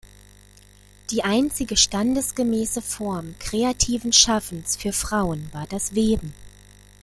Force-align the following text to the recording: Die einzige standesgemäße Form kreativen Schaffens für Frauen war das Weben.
Die 1.11 1.23
einzige 1.23 1.77
standesgemäße 1.77 2.81
Form 2.81 3.35
kreativen 3.37 4.11
Schaffens 4.11 4.75
für 4.75 4.93
Frauen 4.93 5.47
war 5.53 5.67
das 5.67 5.93
Weben. 5.93 6.33